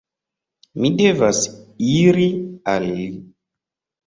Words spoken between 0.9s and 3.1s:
devas iri al li!"